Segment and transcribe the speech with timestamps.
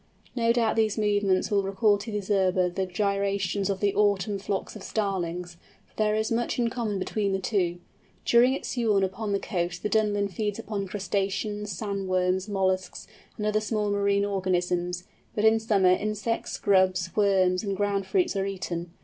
[0.35, 4.75] No doubt these movements will recall to the observer the gyrations of the autumn flocks
[4.75, 7.77] of Starlings, for there is much in common between the two.
[8.25, 13.05] During its sojourn upon the coast the Dunlin feeds upon crustaceans, sand worms, molluscs,
[13.37, 15.03] and other small marine organisms;
[15.35, 18.89] but in summer insects, grubs, worms, and ground fruits are eaten.